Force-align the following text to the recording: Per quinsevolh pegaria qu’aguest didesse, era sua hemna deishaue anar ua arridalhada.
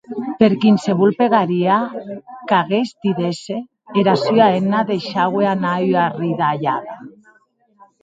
Per 0.37 0.47
quinsevolh 0.61 1.19
pegaria 1.19 1.75
qu’aguest 2.53 2.93
didesse, 3.09 3.57
era 4.05 4.13
sua 4.25 4.47
hemna 4.57 4.81
deishaue 4.91 5.43
anar 5.55 5.81
ua 5.89 6.01
arridalhada. 6.09 7.01